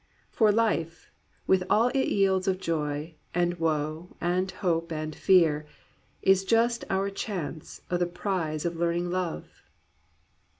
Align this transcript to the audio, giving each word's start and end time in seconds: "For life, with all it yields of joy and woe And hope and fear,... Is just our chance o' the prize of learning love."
"For 0.31 0.51
life, 0.51 1.11
with 1.45 1.63
all 1.69 1.89
it 1.89 2.07
yields 2.07 2.47
of 2.47 2.59
joy 2.59 3.13
and 3.35 3.59
woe 3.59 4.15
And 4.19 4.49
hope 4.49 4.91
and 4.91 5.15
fear,... 5.15 5.67
Is 6.23 6.43
just 6.43 6.83
our 6.89 7.11
chance 7.11 7.83
o' 7.91 7.97
the 7.97 8.07
prize 8.07 8.65
of 8.65 8.75
learning 8.77 9.11
love." 9.11 9.61